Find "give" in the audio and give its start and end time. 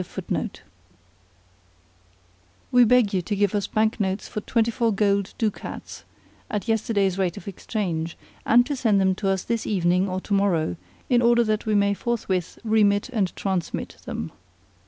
3.35-3.53